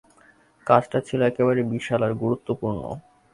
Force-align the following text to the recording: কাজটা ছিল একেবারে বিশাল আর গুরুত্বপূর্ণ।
কাজটা 0.67 0.99
ছিল 1.07 1.19
একেবারে 1.21 1.61
বিশাল 1.71 2.01
আর 2.07 2.13
গুরুত্বপূর্ণ। 2.23 2.81